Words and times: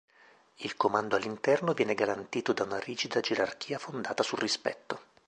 Il 0.61 0.75
comando 0.77 1.15
all'interno 1.15 1.73
viene 1.73 1.93
garantito 1.93 2.53
da 2.53 2.63
una 2.63 2.79
rigida 2.79 3.19
gerarchia 3.19 3.77
fondata 3.77 4.23
sul 4.23 4.39
rispetto. 4.39 4.99